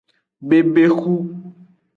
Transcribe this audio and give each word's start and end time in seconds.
Bebexu. 0.47 1.13